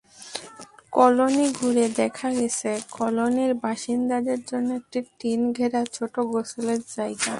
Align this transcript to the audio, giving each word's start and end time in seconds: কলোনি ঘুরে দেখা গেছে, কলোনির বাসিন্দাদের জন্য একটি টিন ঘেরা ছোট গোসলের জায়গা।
কলোনি 0.93 1.45
ঘুরে 1.53 1.85
দেখা 1.95 2.29
গেছে, 2.33 2.69
কলোনির 2.91 3.51
বাসিন্দাদের 3.65 4.39
জন্য 4.45 4.69
একটি 4.73 4.99
টিন 5.19 5.41
ঘেরা 5.53 5.81
ছোট 5.95 6.13
গোসলের 6.31 6.81
জায়গা। 6.95 7.29